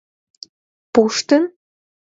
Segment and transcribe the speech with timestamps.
[0.93, 1.43] Пуштын?!